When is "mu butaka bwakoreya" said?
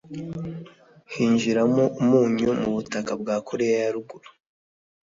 2.61-3.77